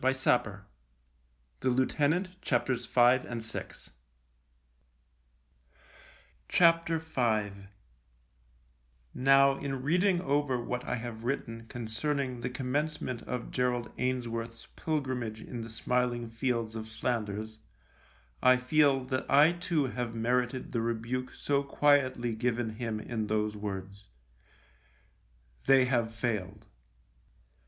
[0.03, 0.53] It struck him
[1.59, 3.91] that his might have been the head.
[6.49, 7.61] 38 THE LIEUTENANT V
[9.13, 14.25] Now, in reading over what I have written con cerning the commencement of Gerald Ains
[14.25, 17.59] worth's pilgrimage in the smiling fields of Flanders,
[18.41, 23.55] I feel that I too have merited the rebuke so quietly given him in those
[23.55, 24.05] words,"
[25.67, 26.65] They have failed."